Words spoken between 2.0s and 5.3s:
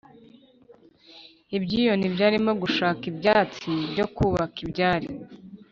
byarimo gushaka ibyatsi byo kubaka ibyari.